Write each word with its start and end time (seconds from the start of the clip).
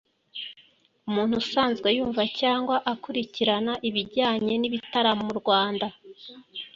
umuntu 1.07 1.33
usanzwe 1.43 1.87
yumva 1.97 2.23
cyangwa 2.39 2.75
akurikirana 2.93 3.73
ibijyanye 3.89 4.53
n’ibitaramo 4.57 5.23
mu 5.29 5.35
Rwanda 5.41 5.87